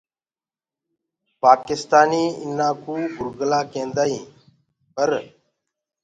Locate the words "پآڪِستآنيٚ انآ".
1.41-2.69